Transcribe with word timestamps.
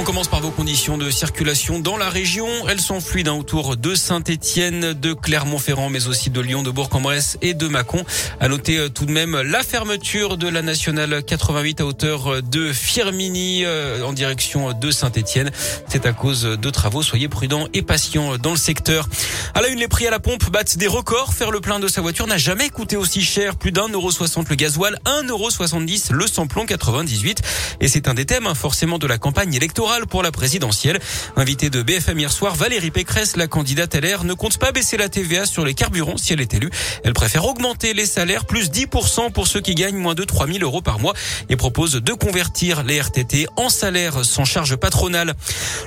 On 0.00 0.04
commence 0.04 0.28
par 0.28 0.40
vos 0.40 0.52
conditions 0.52 0.96
de 0.96 1.10
circulation 1.10 1.80
dans 1.80 1.96
la 1.96 2.08
région. 2.08 2.46
Elles 2.68 2.80
sont 2.80 3.00
fluides 3.00 3.26
hein, 3.26 3.32
autour 3.32 3.76
de 3.76 3.96
Saint-Étienne, 3.96 4.92
de 4.92 5.12
Clermont-Ferrand, 5.12 5.90
mais 5.90 6.06
aussi 6.06 6.30
de 6.30 6.40
Lyon, 6.40 6.62
de 6.62 6.70
Bourg-en-Bresse 6.70 7.36
et 7.42 7.52
de 7.52 7.66
Mâcon. 7.66 8.04
À 8.38 8.46
noter 8.46 8.78
euh, 8.78 8.88
tout 8.88 9.06
de 9.06 9.10
même 9.10 9.36
la 9.42 9.64
fermeture 9.64 10.36
de 10.36 10.46
la 10.46 10.62
nationale 10.62 11.24
88 11.24 11.80
à 11.80 11.84
hauteur 11.84 12.44
de 12.44 12.72
Firmini 12.72 13.64
euh, 13.64 14.04
en 14.04 14.12
direction 14.12 14.72
de 14.72 14.92
Saint-Étienne. 14.92 15.50
C'est 15.88 16.06
à 16.06 16.12
cause 16.12 16.42
de 16.42 16.70
travaux. 16.70 17.02
Soyez 17.02 17.28
prudents 17.28 17.66
et 17.74 17.82
patients 17.82 18.38
dans 18.38 18.52
le 18.52 18.56
secteur. 18.56 19.08
À 19.54 19.62
la 19.62 19.68
une, 19.68 19.80
les 19.80 19.88
prix 19.88 20.06
à 20.06 20.12
la 20.12 20.20
pompe 20.20 20.48
battent 20.52 20.78
des 20.78 20.86
records. 20.86 21.34
Faire 21.34 21.50
le 21.50 21.60
plein 21.60 21.80
de 21.80 21.88
sa 21.88 22.02
voiture 22.02 22.28
n'a 22.28 22.38
jamais 22.38 22.68
coûté 22.68 22.96
aussi 22.96 23.22
cher. 23.22 23.56
Plus 23.56 23.72
d'un 23.72 23.88
euro 23.88 24.12
soixante 24.12 24.48
le 24.48 24.54
gasoil, 24.54 24.96
un 25.06 25.24
euro 25.24 25.50
soixante-dix 25.50 26.12
le 26.12 26.28
samplon 26.28 26.66
98. 26.66 27.42
Et 27.80 27.88
c'est 27.88 28.06
un 28.06 28.14
des 28.14 28.26
thèmes 28.26 28.46
hein, 28.46 28.54
forcément 28.54 28.98
de 28.98 29.08
la 29.08 29.18
campagne 29.18 29.54
électorale 29.54 29.87
pour 30.08 30.22
la 30.22 30.30
présidentielle. 30.30 31.00
Invité 31.36 31.70
de 31.70 31.82
BFM 31.82 32.18
hier 32.18 32.30
soir, 32.30 32.54
Valérie 32.54 32.90
Pécresse, 32.90 33.36
la 33.36 33.46
candidate 33.46 33.94
LR, 33.94 34.24
ne 34.24 34.34
compte 34.34 34.58
pas 34.58 34.70
baisser 34.70 34.96
la 34.96 35.08
TVA 35.08 35.46
sur 35.46 35.64
les 35.64 35.72
carburants 35.72 36.18
si 36.18 36.34
elle 36.34 36.40
est 36.40 36.52
élue. 36.52 36.70
Elle 37.04 37.14
préfère 37.14 37.46
augmenter 37.46 37.94
les 37.94 38.04
salaires, 38.04 38.44
plus 38.44 38.70
10% 38.70 39.32
pour 39.32 39.46
ceux 39.46 39.60
qui 39.60 39.74
gagnent 39.74 39.96
moins 39.96 40.14
de 40.14 40.24
3000 40.24 40.62
euros 40.62 40.82
par 40.82 40.98
mois 40.98 41.14
et 41.48 41.56
propose 41.56 41.92
de 41.92 42.12
convertir 42.12 42.82
les 42.82 43.00
RTT 43.00 43.46
en 43.56 43.70
salaire 43.70 44.24
sans 44.24 44.44
charge 44.44 44.76
patronale. 44.76 45.34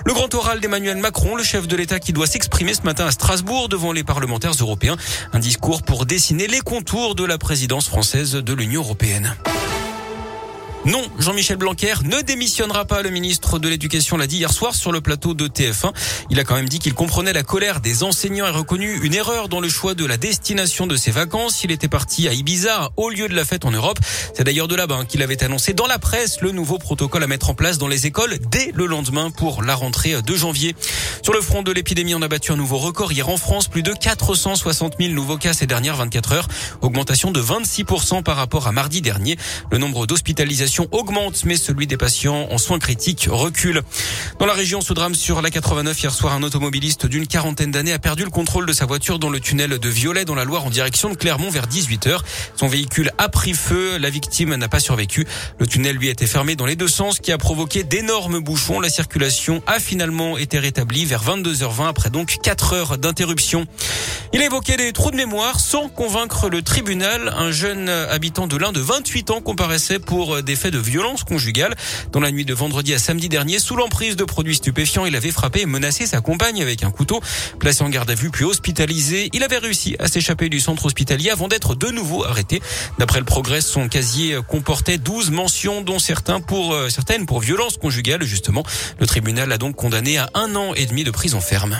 Le 0.05 0.13
grand 0.13 0.33
oral 0.33 0.59
d'Emmanuel 0.59 0.97
Macron, 0.97 1.35
le 1.35 1.43
chef 1.43 1.67
de 1.67 1.75
l'État 1.75 1.99
qui 1.99 2.11
doit 2.11 2.27
s'exprimer 2.27 2.73
ce 2.73 2.81
matin 2.81 3.05
à 3.05 3.11
Strasbourg 3.11 3.69
devant 3.69 3.91
les 3.91 4.03
parlementaires 4.03 4.53
européens. 4.59 4.97
Un 5.33 5.39
discours 5.39 5.83
pour 5.83 6.05
dessiner 6.05 6.47
les 6.47 6.61
contours 6.61 7.13
de 7.13 7.23
la 7.23 7.37
présidence 7.37 7.87
française 7.87 8.33
de 8.33 8.53
l'Union 8.53 8.81
européenne. 8.81 9.35
Non, 10.83 11.03
Jean-Michel 11.19 11.57
Blanquer 11.57 11.93
ne 12.05 12.21
démissionnera 12.21 12.85
pas. 12.85 13.03
Le 13.03 13.11
ministre 13.11 13.59
de 13.59 13.69
l'Éducation 13.69 14.17
l'a 14.17 14.25
dit 14.25 14.37
hier 14.37 14.51
soir 14.51 14.73
sur 14.73 14.91
le 14.91 14.99
plateau 14.99 15.35
de 15.35 15.47
TF1. 15.47 15.93
Il 16.31 16.39
a 16.39 16.43
quand 16.43 16.55
même 16.55 16.67
dit 16.67 16.79
qu'il 16.79 16.95
comprenait 16.95 17.33
la 17.33 17.43
colère 17.43 17.81
des 17.81 18.01
enseignants 18.01 18.47
et 18.47 18.49
reconnu 18.49 18.99
une 19.03 19.13
erreur 19.13 19.47
dans 19.47 19.59
le 19.59 19.69
choix 19.69 19.93
de 19.93 20.03
la 20.07 20.17
destination 20.17 20.87
de 20.87 20.95
ses 20.95 21.11
vacances. 21.11 21.63
Il 21.63 21.69
était 21.69 21.87
parti 21.87 22.27
à 22.27 22.33
Ibiza 22.33 22.89
au 22.97 23.11
lieu 23.11 23.27
de 23.27 23.35
la 23.35 23.45
fête 23.45 23.63
en 23.63 23.69
Europe. 23.69 23.99
C'est 24.33 24.43
d'ailleurs 24.43 24.67
de 24.67 24.73
là-bas 24.73 25.05
qu'il 25.05 25.21
avait 25.21 25.43
annoncé 25.43 25.73
dans 25.73 25.85
la 25.85 25.99
presse 25.99 26.41
le 26.41 26.51
nouveau 26.51 26.79
protocole 26.79 27.21
à 27.21 27.27
mettre 27.27 27.51
en 27.51 27.53
place 27.53 27.77
dans 27.77 27.87
les 27.87 28.07
écoles 28.07 28.39
dès 28.49 28.71
le 28.73 28.87
lendemain 28.87 29.29
pour 29.29 29.61
la 29.61 29.75
rentrée 29.75 30.19
de 30.19 30.35
janvier. 30.35 30.75
Sur 31.21 31.33
le 31.33 31.41
front 31.41 31.61
de 31.61 31.71
l'épidémie, 31.71 32.15
on 32.15 32.23
a 32.23 32.27
battu 32.27 32.53
un 32.53 32.57
nouveau 32.57 32.79
record 32.79 33.11
hier 33.11 33.29
en 33.29 33.37
France. 33.37 33.67
Plus 33.67 33.83
de 33.83 33.93
460 33.93 34.95
000 34.99 35.13
nouveaux 35.13 35.37
cas 35.37 35.53
ces 35.53 35.67
dernières 35.67 35.97
24 35.97 36.31
heures. 36.31 36.47
Augmentation 36.81 37.29
de 37.29 37.39
26% 37.39 38.23
par 38.23 38.35
rapport 38.35 38.67
à 38.67 38.71
mardi 38.71 39.01
dernier. 39.01 39.37
Le 39.71 39.77
nombre 39.77 40.07
d'hospitalisations 40.07 40.70
augmente, 40.91 41.43
mais 41.45 41.55
celui 41.55 41.87
des 41.87 41.97
patients 41.97 42.47
en 42.49 42.57
soins 42.57 42.79
critiques 42.79 43.27
recule. 43.29 43.81
Dans 44.39 44.45
la 44.45 44.53
région, 44.53 44.81
ce 44.81 44.93
drame 44.93 45.15
sur 45.15 45.41
la 45.41 45.49
89 45.49 46.01
hier 46.01 46.13
soir, 46.13 46.33
un 46.33 46.43
automobiliste 46.43 47.05
d'une 47.05 47.27
quarantaine 47.27 47.71
d'années 47.71 47.93
a 47.93 47.99
perdu 47.99 48.23
le 48.23 48.29
contrôle 48.29 48.65
de 48.65 48.73
sa 48.73 48.85
voiture 48.85 49.19
dans 49.19 49.29
le 49.29 49.39
tunnel 49.39 49.77
de 49.77 49.89
Violet 49.89 50.25
dans 50.25 50.35
la 50.35 50.45
Loire 50.45 50.65
en 50.65 50.69
direction 50.69 51.09
de 51.09 51.15
Clermont 51.15 51.49
vers 51.49 51.67
18h. 51.67 52.19
Son 52.55 52.67
véhicule 52.67 53.11
a 53.17 53.29
pris 53.29 53.53
feu. 53.53 53.97
La 53.97 54.09
victime 54.09 54.55
n'a 54.55 54.69
pas 54.69 54.79
survécu. 54.79 55.27
Le 55.59 55.67
tunnel 55.67 55.95
lui 55.95 56.07
a 56.07 56.11
été 56.11 56.25
fermé 56.27 56.55
dans 56.55 56.65
les 56.65 56.75
deux 56.75 56.87
sens, 56.87 57.19
qui 57.19 57.31
a 57.31 57.37
provoqué 57.37 57.83
d'énormes 57.83 58.39
bouchons. 58.39 58.79
La 58.79 58.89
circulation 58.89 59.61
a 59.67 59.79
finalement 59.79 60.37
été 60.37 60.59
rétablie 60.59 61.05
vers 61.05 61.23
22h20 61.23 61.87
après 61.87 62.09
donc 62.09 62.37
4 62.41 62.73
heures 62.73 62.97
d'interruption. 62.97 63.65
Il 64.33 64.41
a 64.41 64.45
évoqué 64.45 64.77
des 64.77 64.93
trous 64.93 65.11
de 65.11 65.17
mémoire 65.17 65.59
sans 65.59 65.89
convaincre 65.89 66.49
le 66.49 66.61
tribunal. 66.61 67.33
Un 67.37 67.51
jeune 67.51 67.89
habitant 67.89 68.47
de 68.47 68.57
l'Inde 68.57 68.75
de 68.75 68.79
28 68.79 69.31
ans 69.31 69.41
comparaissait 69.41 69.99
pour 69.99 70.41
des 70.41 70.55
faits 70.61 70.73
de 70.73 70.79
violence 70.79 71.23
conjugale. 71.23 71.75
Dans 72.11 72.19
la 72.19 72.31
nuit 72.31 72.45
de 72.45 72.53
vendredi 72.53 72.93
à 72.93 72.99
samedi 72.99 73.29
dernier, 73.29 73.57
sous 73.57 73.75
l'emprise 73.75 74.15
de 74.15 74.23
produits 74.23 74.55
stupéfiants, 74.55 75.05
il 75.07 75.15
avait 75.15 75.31
frappé 75.31 75.61
et 75.61 75.65
menacé 75.65 76.05
sa 76.05 76.21
compagne 76.21 76.61
avec 76.61 76.83
un 76.83 76.91
couteau. 76.91 77.19
Placé 77.59 77.83
en 77.83 77.89
garde 77.89 78.11
à 78.11 78.13
vue 78.13 78.29
puis 78.29 78.45
hospitalisé, 78.45 79.29
il 79.33 79.43
avait 79.43 79.57
réussi 79.57 79.95
à 79.97 80.07
s'échapper 80.07 80.49
du 80.49 80.59
centre 80.59 80.85
hospitalier 80.85 81.31
avant 81.31 81.47
d'être 81.47 81.73
de 81.73 81.87
nouveau 81.87 82.23
arrêté. 82.23 82.61
D'après 82.99 83.19
le 83.19 83.25
progrès, 83.25 83.61
son 83.61 83.89
casier 83.89 84.37
comportait 84.47 84.99
12 84.99 85.31
mentions, 85.31 85.81
dont 85.81 85.97
certains 85.97 86.41
pour, 86.41 86.73
euh, 86.73 86.89
certaines 86.89 87.25
pour 87.25 87.39
violence 87.39 87.77
conjugale, 87.77 88.23
justement. 88.23 88.63
Le 88.99 89.07
tribunal 89.07 89.51
a 89.51 89.57
donc 89.57 89.75
condamné 89.75 90.19
à 90.19 90.29
un 90.35 90.55
an 90.55 90.75
et 90.75 90.85
demi 90.85 91.03
de 91.03 91.11
prison 91.11 91.41
ferme. 91.41 91.79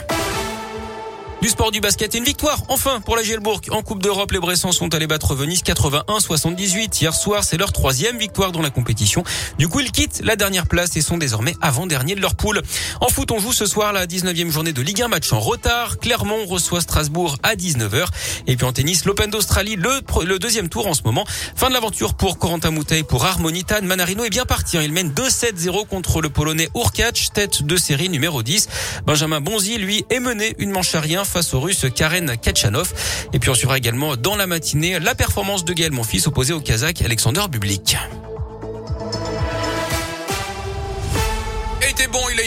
Du 1.42 1.48
sport 1.48 1.72
du 1.72 1.80
basket, 1.80 2.14
une 2.14 2.22
victoire 2.22 2.62
enfin 2.68 3.00
pour 3.00 3.16
la 3.16 3.24
Gielbourg. 3.24 3.60
En 3.70 3.82
Coupe 3.82 4.00
d'Europe, 4.00 4.30
les 4.30 4.38
Bressans 4.38 4.70
sont 4.70 4.94
allés 4.94 5.08
battre 5.08 5.34
Venise 5.34 5.64
81-78. 5.64 7.00
Hier 7.00 7.12
soir, 7.12 7.42
c'est 7.42 7.56
leur 7.56 7.72
troisième 7.72 8.16
victoire 8.16 8.52
dans 8.52 8.62
la 8.62 8.70
compétition. 8.70 9.24
Du 9.58 9.66
coup, 9.66 9.80
ils 9.80 9.90
quittent 9.90 10.20
la 10.22 10.36
dernière 10.36 10.68
place 10.68 10.94
et 10.94 11.00
sont 11.00 11.18
désormais 11.18 11.56
avant-dernier 11.60 12.14
de 12.14 12.20
leur 12.20 12.36
poule. 12.36 12.62
En 13.00 13.08
foot, 13.08 13.32
on 13.32 13.40
joue 13.40 13.52
ce 13.52 13.66
soir 13.66 13.92
la 13.92 14.06
19e 14.06 14.50
journée 14.50 14.72
de 14.72 14.80
Ligue 14.82 15.02
1, 15.02 15.08
match 15.08 15.32
en 15.32 15.40
retard. 15.40 15.98
Clermont 15.98 16.46
reçoit 16.46 16.80
Strasbourg 16.80 17.34
à 17.42 17.56
19h. 17.56 18.06
Et 18.46 18.54
puis 18.54 18.64
en 18.64 18.72
tennis, 18.72 19.04
l'Open 19.04 19.28
d'Australie, 19.28 19.74
le, 19.74 20.38
deuxième 20.38 20.68
tour 20.68 20.86
en 20.86 20.94
ce 20.94 21.02
moment. 21.02 21.24
Fin 21.56 21.70
de 21.70 21.74
l'aventure 21.74 22.14
pour 22.14 22.38
Corentin 22.38 22.70
Moutet, 22.70 23.02
pour 23.02 23.24
Harmonitan. 23.24 23.82
Manarino 23.82 24.22
est 24.22 24.30
bien 24.30 24.44
parti. 24.44 24.76
Il 24.76 24.92
mène 24.92 25.10
2-7-0 25.10 25.88
contre 25.88 26.20
le 26.20 26.28
Polonais 26.28 26.68
Urkacz, 26.76 27.32
tête 27.34 27.64
de 27.64 27.76
série 27.76 28.08
numéro 28.08 28.44
10. 28.44 28.68
Benjamin 29.06 29.40
Bonzi, 29.40 29.76
lui, 29.78 30.04
est 30.08 30.20
mené 30.20 30.54
une 30.58 30.70
manche 30.70 30.94
à 30.94 31.00
rien 31.00 31.24
face 31.32 31.54
au 31.54 31.60
russe 31.60 31.86
Karen 31.94 32.36
Kachanov. 32.36 32.92
Et 33.32 33.38
puis 33.38 33.48
on 33.48 33.54
suivra 33.54 33.78
également 33.78 34.16
dans 34.16 34.36
la 34.36 34.46
matinée 34.46 35.00
la 35.00 35.14
performance 35.14 35.64
de 35.64 35.72
Gaël 35.72 35.92
Monfils 35.92 36.28
opposé 36.28 36.52
au 36.52 36.60
Kazakh 36.60 37.00
Alexander 37.02 37.42
Bublik. 37.50 37.96